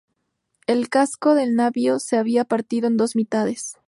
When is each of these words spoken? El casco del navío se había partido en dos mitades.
El 0.65 0.89
casco 0.89 1.35
del 1.35 1.53
navío 1.53 1.99
se 1.99 2.17
había 2.17 2.43
partido 2.43 2.87
en 2.87 2.97
dos 2.97 3.15
mitades. 3.15 3.75